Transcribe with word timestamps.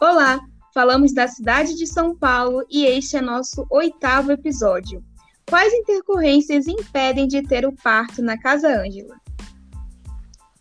Olá, 0.00 0.40
falamos 0.74 1.14
da 1.14 1.28
cidade 1.28 1.76
de 1.76 1.86
São 1.86 2.16
Paulo 2.16 2.66
e 2.68 2.84
este 2.84 3.16
é 3.16 3.20
nosso 3.20 3.64
oitavo 3.70 4.32
episódio. 4.32 5.04
Quais 5.48 5.72
intercorrências 5.72 6.66
impedem 6.66 7.28
de 7.28 7.42
ter 7.42 7.64
o 7.64 7.72
parto 7.72 8.20
na 8.20 8.36
Casa 8.36 8.68
Ângela? 8.68 9.16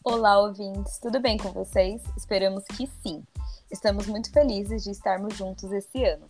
Olá, 0.04 0.40
ouvintes, 0.40 1.00
tudo 1.00 1.20
bem 1.20 1.36
com 1.36 1.52
vocês? 1.52 2.00
Esperamos 2.16 2.64
que 2.66 2.88
sim. 3.02 3.24
Estamos 3.72 4.06
muito 4.06 4.32
felizes 4.32 4.84
de 4.84 4.92
estarmos 4.92 5.36
juntos 5.36 5.72
esse 5.72 6.04
ano. 6.04 6.28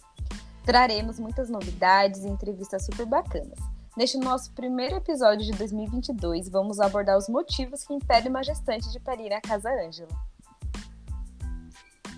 Traremos 0.64 1.20
muitas 1.20 1.50
novidades 1.50 2.24
e 2.24 2.30
entrevistas 2.30 2.86
super 2.86 3.06
bacanas. 3.06 3.60
Neste 3.98 4.18
nosso 4.18 4.54
primeiro 4.54 4.96
episódio 4.96 5.46
de 5.46 5.52
2022, 5.52 6.48
vamos 6.48 6.80
abordar 6.80 7.18
os 7.18 7.28
motivos 7.28 7.84
que 7.84 7.94
impedem 7.94 8.30
uma 8.30 8.44
gestante 8.44 8.90
de 8.92 9.00
parir 9.02 9.30
na 9.30 9.42
Casa 9.42 9.70
Ângela. 9.70 10.33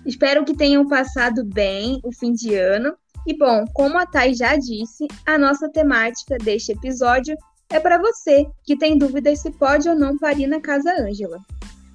Espero 0.06 0.44
que 0.44 0.54
tenham 0.54 0.86
passado 0.86 1.44
bem 1.44 2.00
o 2.04 2.12
fim 2.12 2.32
de 2.32 2.54
ano. 2.54 2.96
E 3.26 3.36
bom, 3.36 3.64
como 3.74 3.98
a 3.98 4.06
Thay 4.06 4.34
já 4.34 4.54
disse, 4.54 5.08
a 5.26 5.36
nossa 5.36 5.68
temática 5.68 6.38
deste 6.38 6.70
episódio 6.70 7.36
é 7.68 7.80
para 7.80 7.98
você 7.98 8.46
que 8.62 8.78
tem 8.78 8.96
dúvidas 8.96 9.40
se 9.40 9.50
pode 9.50 9.88
ou 9.88 9.96
não 9.96 10.16
parir 10.16 10.46
na 10.46 10.60
Casa 10.60 10.92
Ângela. 10.92 11.40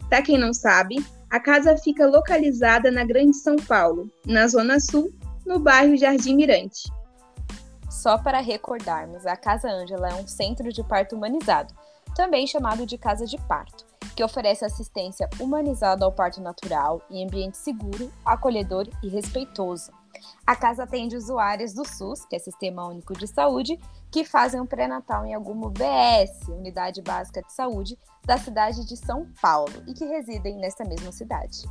Para 0.09 0.21
quem 0.21 0.37
não 0.37 0.53
sabe, 0.53 0.97
a 1.29 1.39
casa 1.39 1.77
fica 1.77 2.05
localizada 2.05 2.91
na 2.91 3.05
Grande 3.05 3.37
São 3.37 3.55
Paulo, 3.55 4.11
na 4.25 4.45
Zona 4.45 4.77
Sul, 4.81 5.09
no 5.45 5.57
bairro 5.57 5.95
Jardim 5.95 6.35
Mirante. 6.35 6.91
Só 7.89 8.17
para 8.17 8.41
recordarmos, 8.41 9.25
a 9.25 9.37
Casa 9.37 9.69
Ângela 9.69 10.09
é 10.09 10.15
um 10.15 10.27
centro 10.27 10.69
de 10.73 10.83
parto 10.83 11.15
humanizado, 11.15 11.73
também 12.13 12.45
chamado 12.45 12.85
de 12.85 12.97
casa 12.97 13.25
de 13.25 13.37
parto 13.47 13.90
que 14.15 14.23
oferece 14.23 14.65
assistência 14.65 15.29
humanizada 15.39 16.05
ao 16.05 16.11
parto 16.11 16.41
natural 16.41 17.01
em 17.09 17.25
ambiente 17.25 17.57
seguro, 17.57 18.11
acolhedor 18.25 18.87
e 19.03 19.09
respeitoso. 19.09 19.91
A 20.45 20.55
casa 20.55 20.83
atende 20.83 21.15
usuários 21.15 21.73
do 21.73 21.87
SUS, 21.87 22.25
que 22.25 22.35
é 22.35 22.39
Sistema 22.39 22.87
Único 22.87 23.13
de 23.13 23.27
Saúde, 23.27 23.79
que 24.11 24.25
fazem 24.25 24.59
um 24.59 24.65
pré-natal 24.65 25.25
em 25.25 25.33
alguma 25.33 25.67
UBS, 25.67 26.47
Unidade 26.49 27.01
Básica 27.01 27.41
de 27.41 27.53
Saúde, 27.53 27.97
da 28.25 28.37
cidade 28.37 28.85
de 28.85 28.97
São 28.97 29.27
Paulo 29.41 29.73
e 29.87 29.93
que 29.93 30.05
residem 30.05 30.57
nessa 30.57 30.83
mesma 30.83 31.11
cidade. 31.11 31.63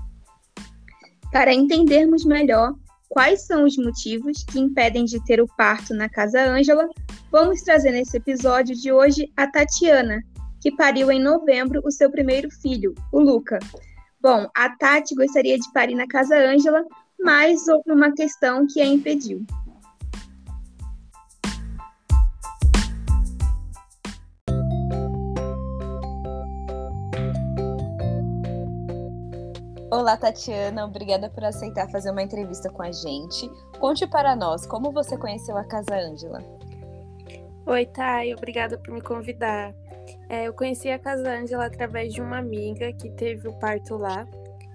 Para 1.31 1.53
entendermos 1.53 2.25
melhor 2.25 2.75
quais 3.09 3.43
são 3.43 3.65
os 3.65 3.77
motivos 3.77 4.43
que 4.45 4.59
impedem 4.59 5.05
de 5.05 5.23
ter 5.25 5.41
o 5.41 5.47
parto 5.57 5.93
na 5.95 6.09
Casa 6.09 6.43
Ângela, 6.43 6.89
vamos 7.31 7.61
trazer 7.63 7.91
nesse 7.91 8.17
episódio 8.17 8.75
de 8.75 8.93
hoje 8.93 9.31
a 9.37 9.47
Tatiana, 9.47 10.23
que 10.61 10.71
pariu 10.71 11.11
em 11.11 11.21
novembro 11.21 11.81
o 11.85 11.91
seu 11.91 12.11
primeiro 12.11 12.51
filho, 12.51 12.95
o 13.11 13.19
Luca. 13.19 13.59
Bom, 14.21 14.47
a 14.55 14.69
Tati 14.77 15.15
gostaria 15.15 15.59
de 15.59 15.73
parir 15.73 15.95
na 15.95 16.07
Casa 16.07 16.37
Ângela, 16.37 16.85
mas 17.19 17.67
houve 17.67 17.91
uma 17.91 18.13
questão 18.13 18.67
que 18.67 18.81
a 18.81 18.87
impediu. 18.87 19.45
Olá, 29.91 30.17
Tatiana, 30.17 30.85
obrigada 30.85 31.29
por 31.31 31.45
aceitar 31.45 31.91
fazer 31.91 32.11
uma 32.11 32.23
entrevista 32.23 32.71
com 32.71 32.83
a 32.83 32.93
gente. 32.93 33.51
Conte 33.81 34.07
para 34.07 34.37
nós 34.37 34.65
como 34.67 34.93
você 34.93 35.17
conheceu 35.17 35.57
a 35.57 35.65
Casa 35.65 35.95
Ângela. 35.95 36.60
Oi, 37.71 37.87
Thay, 37.87 38.35
obrigada 38.35 38.77
por 38.77 38.93
me 38.93 39.01
convidar. 39.01 39.73
É, 40.29 40.49
eu 40.49 40.53
conheci 40.53 40.89
a 40.89 40.99
Casa 40.99 41.31
Ângela 41.31 41.67
através 41.67 42.13
de 42.13 42.21
uma 42.21 42.39
amiga 42.39 42.93
que 42.95 43.09
teve 43.11 43.47
o 43.47 43.53
parto 43.61 43.97
lá. 43.97 44.27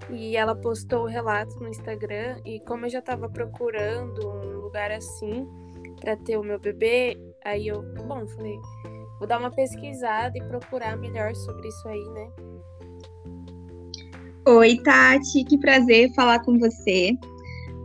E 0.10 0.38
ela 0.38 0.56
postou 0.56 1.02
o 1.04 1.06
relato 1.06 1.60
no 1.60 1.68
Instagram. 1.68 2.38
E 2.46 2.62
como 2.62 2.86
eu 2.86 2.90
já 2.90 3.00
estava 3.00 3.28
procurando 3.28 4.26
um 4.26 4.62
lugar 4.62 4.92
assim 4.92 5.46
para 6.00 6.16
ter 6.16 6.38
o 6.38 6.44
meu 6.44 6.58
bebê, 6.58 7.18
aí 7.44 7.68
eu, 7.68 7.82
bom, 8.08 8.26
falei, 8.28 8.58
vou 9.20 9.28
dar 9.28 9.42
uma 9.42 9.52
pesquisada 9.52 10.38
e 10.38 10.44
procurar 10.44 10.96
melhor 10.96 11.36
sobre 11.36 11.68
isso 11.68 11.86
aí, 11.90 12.10
né? 12.14 12.30
Oi, 14.48 14.78
Tati, 14.84 15.44
que 15.44 15.58
prazer 15.58 16.14
falar 16.14 16.40
com 16.46 16.58
você. 16.58 17.12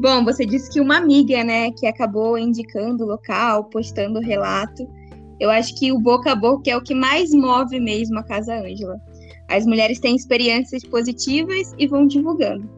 Bom, 0.01 0.25
você 0.25 0.47
disse 0.47 0.71
que 0.71 0.81
uma 0.81 0.99
amiga, 0.99 1.43
né, 1.43 1.73
que 1.73 1.89
acabou 1.89 2.39
indicando 2.39 3.03
o 3.03 3.09
local, 3.09 3.65
postando 3.65 4.21
o 4.21 4.23
relato. 4.23 5.00
Eu 5.41 5.51
acho 5.51 5.75
que 5.75 5.91
o 5.91 5.99
boca 5.99 6.33
a 6.33 6.37
boca 6.37 6.71
é 6.71 6.77
o 6.77 6.83
que 6.83 6.95
mais 6.95 7.33
move 7.33 7.81
mesmo 7.81 8.19
a 8.19 8.23
Casa 8.23 8.55
Ângela. 8.55 9.01
As 9.49 9.67
mulheres 9.67 9.99
têm 9.99 10.15
experiências 10.15 10.85
positivas 10.85 11.75
e 11.79 11.87
vão 11.87 12.07
divulgando. 12.07 12.69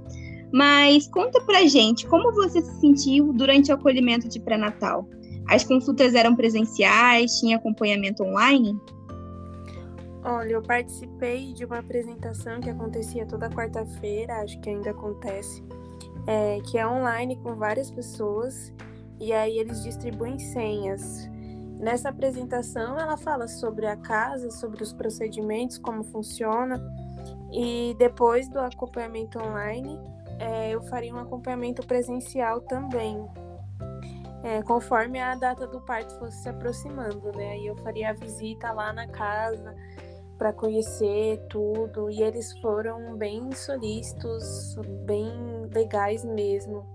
Mas 0.52 1.08
conta 1.08 1.40
pra 1.42 1.66
gente, 1.66 2.06
como 2.06 2.32
você 2.32 2.62
se 2.62 2.80
sentiu 2.80 3.32
durante 3.32 3.70
o 3.72 3.74
acolhimento 3.74 4.28
de 4.28 4.38
pré-natal? 4.38 5.08
As 5.48 5.64
consultas 5.64 6.14
eram 6.14 6.36
presenciais, 6.36 7.40
tinha 7.40 7.56
acompanhamento 7.56 8.22
online? 8.22 8.78
Olha, 10.24 10.52
eu 10.52 10.62
participei 10.62 11.52
de 11.52 11.64
uma 11.64 11.78
apresentação 11.78 12.60
que 12.60 12.70
acontecia 12.70 13.26
toda 13.26 13.50
quarta-feira, 13.50 14.34
acho 14.42 14.60
que 14.60 14.70
ainda 14.70 14.90
acontece, 14.90 15.64
é, 16.26 16.60
que 16.60 16.78
é 16.78 16.86
online 16.86 17.36
com 17.42 17.56
várias 17.56 17.90
pessoas, 17.90 18.72
e 19.18 19.32
aí 19.32 19.58
eles 19.58 19.82
distribuem 19.82 20.38
senhas. 20.38 21.28
Nessa 21.82 22.10
apresentação, 22.10 22.96
ela 22.96 23.16
fala 23.16 23.48
sobre 23.48 23.86
a 23.86 23.96
casa, 23.96 24.52
sobre 24.52 24.84
os 24.84 24.92
procedimentos, 24.92 25.78
como 25.78 26.04
funciona, 26.04 26.80
e 27.52 27.96
depois 27.98 28.48
do 28.48 28.60
acompanhamento 28.60 29.36
online, 29.40 29.98
é, 30.38 30.70
eu 30.70 30.80
faria 30.82 31.12
um 31.12 31.18
acompanhamento 31.18 31.84
presencial 31.84 32.60
também, 32.60 33.28
é, 34.44 34.62
conforme 34.62 35.20
a 35.20 35.34
data 35.34 35.66
do 35.66 35.80
parto 35.80 36.16
fosse 36.20 36.44
se 36.44 36.48
aproximando, 36.48 37.32
né? 37.32 37.50
Aí 37.50 37.66
eu 37.66 37.76
faria 37.78 38.10
a 38.10 38.12
visita 38.12 38.70
lá 38.72 38.92
na 38.92 39.08
casa 39.08 39.74
para 40.38 40.52
conhecer 40.52 41.44
tudo, 41.50 42.08
e 42.08 42.22
eles 42.22 42.56
foram 42.60 43.16
bem 43.16 43.50
solícitos, 43.50 44.76
bem 45.04 45.66
legais 45.74 46.24
mesmo. 46.24 46.86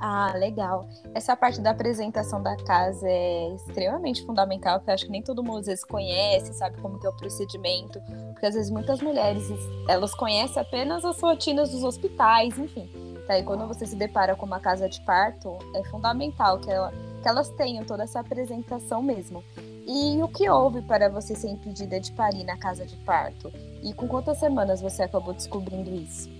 Ah, 0.00 0.32
legal. 0.36 0.88
Essa 1.12 1.36
parte 1.36 1.60
da 1.60 1.70
apresentação 1.70 2.40
da 2.40 2.56
casa 2.56 3.08
é 3.08 3.54
extremamente 3.54 4.24
fundamental, 4.24 4.78
porque 4.78 4.90
eu 4.90 4.94
acho 4.94 5.06
que 5.06 5.10
nem 5.10 5.22
todo 5.22 5.42
mundo 5.42 5.58
às 5.58 5.66
vezes 5.66 5.84
conhece, 5.84 6.54
sabe 6.54 6.80
como 6.80 7.00
que 7.00 7.06
é 7.06 7.10
o 7.10 7.16
procedimento, 7.16 8.00
porque 8.32 8.46
às 8.46 8.54
vezes 8.54 8.70
muitas 8.70 9.00
mulheres, 9.00 9.42
elas 9.88 10.14
conhecem 10.14 10.62
apenas 10.62 11.04
as 11.04 11.20
rotinas 11.20 11.70
dos 11.70 11.82
hospitais, 11.82 12.56
enfim. 12.56 12.88
Tá? 13.26 13.38
E 13.38 13.42
quando 13.42 13.66
você 13.66 13.86
se 13.86 13.96
depara 13.96 14.36
com 14.36 14.46
uma 14.46 14.60
casa 14.60 14.88
de 14.88 15.00
parto, 15.00 15.58
é 15.74 15.82
fundamental 15.84 16.58
que, 16.58 16.70
ela, 16.70 16.92
que 17.20 17.28
elas 17.28 17.50
tenham 17.50 17.84
toda 17.84 18.04
essa 18.04 18.20
apresentação 18.20 19.02
mesmo. 19.02 19.42
E 19.86 20.22
o 20.22 20.28
que 20.28 20.48
houve 20.48 20.80
para 20.82 21.08
você 21.08 21.34
ser 21.34 21.48
impedida 21.48 21.98
de 21.98 22.12
parir 22.12 22.44
na 22.44 22.56
casa 22.56 22.86
de 22.86 22.96
parto? 22.98 23.52
E 23.82 23.92
com 23.92 24.06
quantas 24.06 24.38
semanas 24.38 24.80
você 24.80 25.02
acabou 25.02 25.34
descobrindo 25.34 25.90
isso? 25.94 26.30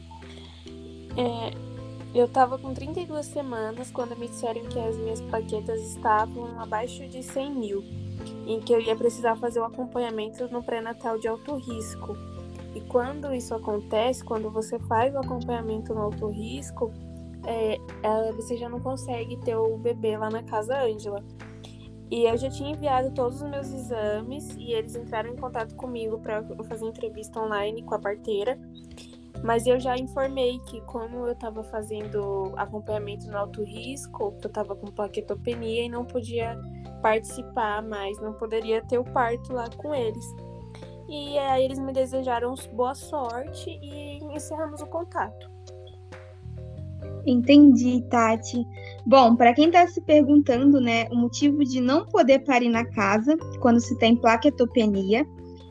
É, 1.16 1.78
eu 2.14 2.24
estava 2.24 2.58
com 2.58 2.72
32 2.72 3.26
semanas 3.26 3.91
quando 3.91 4.16
me 4.16 4.28
disseram 4.28 4.62
que 4.62 4.78
as 4.78 4.96
minhas 4.96 5.20
plaquetas 5.20 5.80
estavam 5.80 6.58
abaixo 6.60 7.06
de 7.06 7.22
100 7.22 7.54
mil, 7.54 7.84
em 8.46 8.60
que 8.60 8.72
eu 8.72 8.80
ia 8.80 8.96
precisar 8.96 9.36
fazer 9.36 9.60
o 9.60 9.64
acompanhamento 9.64 10.48
no 10.48 10.62
pré-natal 10.62 11.19
de 11.19 11.28
alto 11.28 11.56
risco. 11.56 12.16
E 12.74 12.80
quando 12.82 13.34
isso 13.34 13.54
acontece, 13.54 14.24
quando 14.24 14.50
você 14.50 14.78
faz 14.80 15.14
o 15.14 15.19
acompanhamento 15.19 15.94
no 15.94 16.02
alto 16.02 16.28
risco, 16.28 16.92
é, 17.46 17.76
é, 18.02 18.32
você 18.32 18.56
já 18.56 18.69
não 18.69 18.80
consegue 18.80 19.36
ter 19.38 19.56
o 19.56 19.76
bebê 19.76 20.16
lá 20.16 20.30
na 20.30 20.42
casa 20.42 20.80
Ângela. 20.82 21.22
E 22.10 22.25
eu 22.25 22.36
já 22.38 22.48
tinha 22.48 22.70
enviado 22.70 23.10
todos 23.12 23.42
os 23.42 23.50
meus 23.50 23.70
exames 23.70 24.54
e 24.56 24.72
eles 24.72 24.94
entraram 24.96 25.30
em 25.30 25.36
contato 25.36 25.75
comigo 25.75 26.19
para 26.19 26.43
fazer 26.64 26.87
entrevista 26.87 27.38
online 27.38 27.82
com 27.82 27.94
a 27.94 27.99
parteira. 27.99 28.58
Mas 29.43 29.67
eu 29.67 29.79
já 29.79 29.96
informei 29.96 30.58
que, 30.67 30.81
como 30.82 31.26
eu 31.26 31.32
estava 31.32 31.62
fazendo 31.64 32.52
acompanhamento 32.56 33.26
no 33.31 33.38
alto 33.38 33.62
risco, 33.62 34.35
eu 34.43 34.49
estava 34.49 34.75
com 34.75 34.87
plaquetopenia 34.87 35.85
e 35.85 35.88
não 35.88 36.05
podia 36.05 36.58
participar 37.00 37.82
mais, 37.82 38.20
não 38.20 38.32
poderia 38.32 38.82
ter 38.85 38.99
o 38.99 39.05
parto 39.05 39.52
lá 39.52 39.69
com 39.76 39.94
eles. 39.94 40.25
E 41.08 41.38
aí 41.38 41.64
eles 41.64 41.79
me 41.79 41.93
desejaram 41.93 42.55
boa 42.75 42.94
sorte 42.94 43.70
e 43.82 44.19
encerramos 44.35 44.82
o 44.82 44.87
contato. 44.87 45.49
Entendi, 47.26 48.02
Tati. 48.11 48.67
Bom, 49.06 49.37
para 49.37 49.55
quem 49.55 49.67
está 49.67 49.87
se 49.87 50.00
perguntando, 50.02 50.81
né, 50.81 51.06
o 51.11 51.17
motivo 51.17 51.64
de 51.64 51.81
não 51.81 52.06
poder 52.06 52.40
parir 52.40 52.69
na 52.69 52.85
casa 52.85 53.37
quando 53.61 53.81
se 53.81 53.96
tem 53.99 54.17
plaquetopenia 54.17 55.26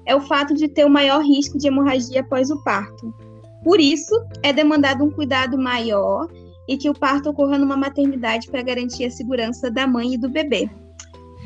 é 0.06 0.16
o 0.16 0.22
fato 0.22 0.54
de 0.54 0.68
ter 0.68 0.86
o 0.86 0.90
maior 0.90 1.22
risco 1.22 1.58
de 1.58 1.68
hemorragia 1.68 2.22
após 2.22 2.50
o 2.50 2.64
parto. 2.64 3.14
Por 3.63 3.80
isso, 3.80 4.13
é 4.44 4.54
demandado 4.54 5.04
um 5.04 5.12
cuidado 5.12 5.57
maior 5.57 6.27
e 6.68 6.77
que 6.77 6.89
o 6.89 6.94
parto 6.94 7.30
ocorra 7.30 7.57
numa 7.57 7.77
maternidade 7.77 8.48
para 8.50 8.62
garantir 8.62 9.06
a 9.06 9.12
segurança 9.12 9.71
da 9.71 9.88
mãe 9.88 10.13
e 10.13 10.18
do 10.18 10.30
bebê. 10.30 10.69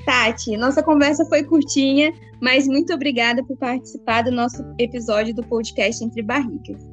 Tati, 0.06 0.58
nossa 0.58 0.82
conversa 0.82 1.26
foi 1.26 1.44
curtinha, 1.44 2.12
mas 2.42 2.68
muito 2.68 2.94
obrigada 2.94 3.44
por 3.44 3.56
participar 3.58 4.24
do 4.24 4.32
nosso 4.32 4.64
episódio 4.80 5.34
do 5.34 5.44
podcast 5.44 6.04
Entre 6.04 6.24
Barrigas. 6.24 6.91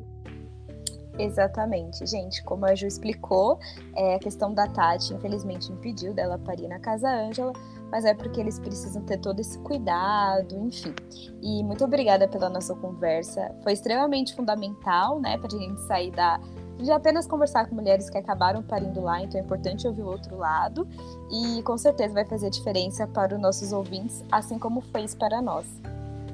Exatamente, 1.18 2.06
gente. 2.06 2.42
Como 2.44 2.64
a 2.64 2.74
Ju 2.74 2.86
explicou, 2.86 3.58
é, 3.96 4.14
a 4.14 4.18
questão 4.18 4.54
da 4.54 4.68
Tati, 4.68 5.12
infelizmente, 5.12 5.72
impediu 5.72 6.14
dela 6.14 6.38
parir 6.38 6.68
na 6.68 6.78
casa 6.78 7.08
Ângela, 7.08 7.52
mas 7.90 8.04
é 8.04 8.14
porque 8.14 8.40
eles 8.40 8.58
precisam 8.58 9.02
ter 9.02 9.18
todo 9.18 9.40
esse 9.40 9.58
cuidado, 9.58 10.56
enfim. 10.56 10.94
E 11.42 11.64
muito 11.64 11.84
obrigada 11.84 12.28
pela 12.28 12.48
nossa 12.48 12.74
conversa. 12.76 13.52
Foi 13.62 13.72
extremamente 13.72 14.34
fundamental, 14.34 15.20
né, 15.20 15.36
para 15.36 15.48
a 15.48 15.58
gente 15.58 15.80
sair 15.82 16.12
da 16.12 16.40
de 16.78 16.92
apenas 16.92 17.26
conversar 17.26 17.68
com 17.68 17.74
mulheres 17.74 18.08
que 18.08 18.16
acabaram 18.16 18.62
parindo 18.62 19.00
lá, 19.00 19.20
então 19.20 19.40
é 19.40 19.42
importante 19.42 19.84
ouvir 19.84 20.02
o 20.02 20.06
outro 20.06 20.36
lado 20.36 20.86
e 21.28 21.60
com 21.64 21.76
certeza 21.76 22.14
vai 22.14 22.24
fazer 22.24 22.50
diferença 22.50 23.04
para 23.04 23.34
os 23.34 23.40
nossos 23.40 23.72
ouvintes, 23.72 24.24
assim 24.30 24.60
como 24.60 24.80
fez 24.80 25.12
para 25.12 25.42
nós. 25.42 25.66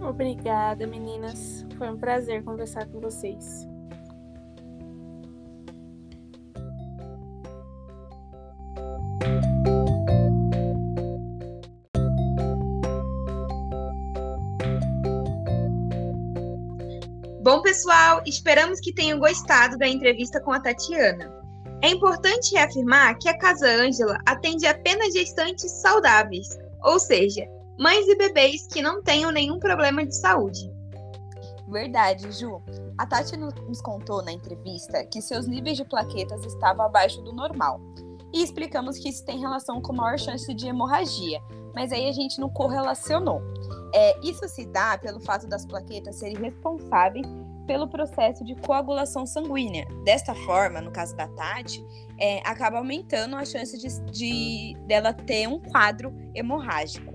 Obrigada, 0.07 0.87
meninas. 0.87 1.65
Foi 1.79 1.91
um 1.91 1.97
prazer 1.97 2.45
conversar 2.45 2.87
com 2.89 3.01
vocês. 3.01 3.67
Bom, 17.45 17.61
pessoal, 17.61 18.23
esperamos 18.25 18.81
que 18.81 18.91
tenham 18.91 19.19
gostado 19.19 19.77
da 19.77 19.87
entrevista 19.87 20.41
com 20.41 20.51
a 20.51 20.59
Tatiana. 20.59 21.31
É 21.83 21.91
importante 21.91 22.55
reafirmar 22.55 23.19
que 23.19 23.29
a 23.29 23.37
Casa 23.37 23.69
Ângela 23.69 24.17
atende 24.25 24.67
apenas 24.67 25.13
gestantes 25.13 25.71
saudáveis, 25.71 26.59
ou 26.83 26.99
seja, 26.99 27.47
mães 27.79 28.09
e 28.09 28.17
bebês 28.17 28.67
que 28.67 28.81
não 28.81 29.03
tenham 29.03 29.31
nenhum 29.31 29.59
problema 29.59 30.07
de 30.07 30.17
saúde. 30.17 30.73
Verdade, 31.69 32.33
Ju. 32.33 32.63
A 32.97 33.07
Tati 33.07 33.37
nos 33.37 33.83
contou 33.83 34.25
na 34.25 34.33
entrevista 34.33 35.05
que 35.05 35.21
seus 35.21 35.47
níveis 35.47 35.77
de 35.77 35.85
plaquetas 35.85 36.43
estavam 36.47 36.87
abaixo 36.87 37.21
do 37.21 37.35
normal. 37.35 37.79
E 38.33 38.43
explicamos 38.43 38.97
que 38.97 39.11
isso 39.11 39.23
tem 39.23 39.39
relação 39.39 39.83
com 39.83 39.93
maior 39.93 40.19
chance 40.19 40.55
de 40.55 40.67
hemorragia, 40.67 41.43
mas 41.75 41.93
aí 41.93 42.09
a 42.09 42.13
gente 42.13 42.41
não 42.41 42.49
correlacionou. 42.49 43.43
É, 43.95 44.19
isso 44.23 44.47
se 44.49 44.67
dá 44.67 44.99
pelo 44.99 45.21
fato 45.21 45.47
das 45.47 45.65
plaquetas 45.65 46.17
serem 46.17 46.37
responsáveis 46.37 47.27
pelo 47.67 47.89
processo 47.89 48.45
de 48.45 48.55
coagulação 48.57 49.25
sanguínea. 49.25 49.87
Desta 50.05 50.35
forma, 50.35 50.81
no 50.81 50.91
caso 50.91 51.17
da 51.17 51.29
Tati, 51.29 51.83
é, 52.19 52.41
acaba 52.41 52.79
aumentando 52.79 53.37
a 53.37 53.45
chance 53.45 53.79
de, 53.79 54.11
de 54.11 54.77
dela 54.87 55.13
ter 55.13 55.47
um 55.49 55.61
quadro 55.61 56.13
hemorrágico. 56.35 57.15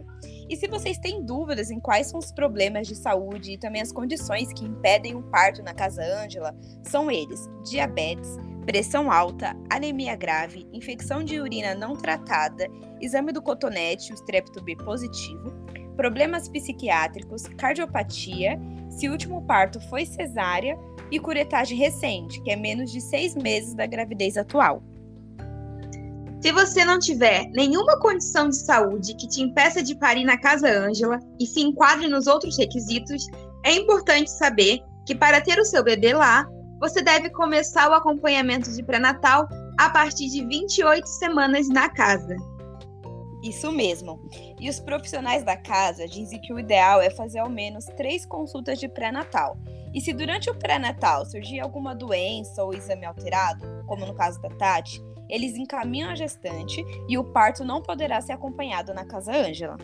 E 0.49 0.55
se 0.55 0.67
vocês 0.67 0.97
têm 0.97 1.23
dúvidas 1.23 1.69
em 1.69 1.79
quais 1.79 2.07
são 2.07 2.19
os 2.19 2.31
problemas 2.31 2.87
de 2.87 2.95
saúde 2.95 3.53
e 3.53 3.57
também 3.57 3.81
as 3.81 3.91
condições 3.91 4.51
que 4.51 4.65
impedem 4.65 5.15
o 5.15 5.21
parto 5.21 5.61
na 5.61 5.73
Casa 5.73 6.01
Ângela, 6.01 6.55
são 6.83 7.11
eles: 7.11 7.47
diabetes, 7.63 8.35
pressão 8.65 9.11
alta, 9.11 9.55
anemia 9.69 10.15
grave, 10.15 10.67
infecção 10.73 11.23
de 11.23 11.39
urina 11.39 11.75
não 11.75 11.95
tratada, 11.95 12.67
exame 12.99 13.31
do 13.31 13.43
cotonete, 13.43 14.11
o 14.11 14.15
strepto 14.15 14.63
B 14.63 14.75
positivo, 14.75 15.53
problemas 15.99 16.47
psiquiátricos, 16.47 17.43
cardiopatia, 17.57 18.57
se 18.89 19.09
o 19.09 19.11
último 19.11 19.41
parto 19.41 19.81
foi 19.89 20.05
cesárea 20.05 20.79
e 21.11 21.19
curetagem 21.19 21.77
recente, 21.77 22.41
que 22.41 22.51
é 22.51 22.55
menos 22.55 22.89
de 22.89 23.01
seis 23.01 23.35
meses 23.35 23.73
da 23.73 23.85
gravidez 23.85 24.37
atual. 24.37 24.81
Se 26.41 26.53
você 26.53 26.85
não 26.85 26.99
tiver 26.99 27.49
nenhuma 27.49 27.99
condição 27.99 28.47
de 28.47 28.55
saúde 28.55 29.13
que 29.17 29.27
te 29.27 29.41
impeça 29.41 29.83
de 29.83 29.93
parir 29.93 30.23
na 30.23 30.37
Casa 30.37 30.69
Ângela 30.69 31.19
e 31.37 31.45
se 31.45 31.59
enquadre 31.59 32.07
nos 32.07 32.27
outros 32.27 32.57
requisitos, 32.57 33.27
é 33.65 33.73
importante 33.73 34.31
saber 34.31 34.79
que 35.05 35.13
para 35.13 35.41
ter 35.41 35.59
o 35.59 35.65
seu 35.65 35.83
bebê 35.83 36.13
lá, 36.13 36.47
você 36.79 37.01
deve 37.01 37.29
começar 37.29 37.89
o 37.89 37.93
acompanhamento 37.93 38.71
de 38.71 38.81
pré-natal 38.83 39.49
a 39.77 39.89
partir 39.89 40.29
de 40.29 40.45
28 40.45 41.05
semanas 41.05 41.67
na 41.67 41.89
casa. 41.89 42.37
Isso 43.41 43.71
mesmo. 43.71 44.19
E 44.59 44.69
os 44.69 44.79
profissionais 44.79 45.43
da 45.43 45.55
casa 45.55 46.07
dizem 46.07 46.41
que 46.41 46.53
o 46.53 46.59
ideal 46.59 47.01
é 47.01 47.09
fazer 47.09 47.39
ao 47.39 47.49
menos 47.49 47.85
três 47.97 48.25
consultas 48.25 48.79
de 48.79 48.89
pré-natal. 48.89 49.57
E 49.93 50.01
se 50.01 50.13
durante 50.13 50.49
o 50.49 50.55
pré-natal 50.55 51.25
surgir 51.25 51.59
alguma 51.59 51.95
doença 51.95 52.63
ou 52.63 52.73
exame 52.73 53.05
alterado, 53.05 53.65
como 53.87 54.05
no 54.05 54.13
caso 54.13 54.41
da 54.41 54.49
Tati, 54.49 55.01
eles 55.29 55.55
encaminham 55.55 56.09
a 56.09 56.15
gestante 56.15 56.83
e 57.07 57.17
o 57.17 57.23
parto 57.23 57.63
não 57.63 57.81
poderá 57.81 58.19
ser 58.21 58.33
acompanhado 58.33 58.93
na 58.93 59.05
Casa 59.05 59.31
Ângela. 59.31 59.77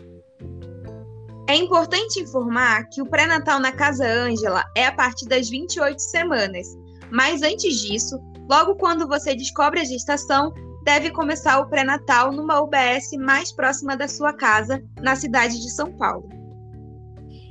É 1.48 1.54
importante 1.54 2.20
informar 2.20 2.88
que 2.88 3.00
o 3.00 3.06
pré-natal 3.06 3.60
na 3.60 3.70
Casa 3.70 4.04
Ângela 4.04 4.64
é 4.76 4.86
a 4.86 4.92
partir 4.92 5.26
das 5.26 5.48
28 5.48 5.98
semanas, 6.00 6.66
mas 7.10 7.42
antes 7.42 7.80
disso, 7.80 8.18
logo 8.50 8.74
quando 8.74 9.06
você 9.06 9.34
descobre 9.34 9.80
a 9.80 9.84
gestação, 9.84 10.52
deve 10.86 11.10
começar 11.10 11.58
o 11.58 11.66
pré-natal 11.66 12.30
numa 12.30 12.60
UBS 12.60 13.10
mais 13.18 13.50
próxima 13.50 13.96
da 13.96 14.06
sua 14.06 14.32
casa, 14.32 14.80
na 15.02 15.16
cidade 15.16 15.60
de 15.60 15.68
São 15.72 15.92
Paulo. 15.92 16.28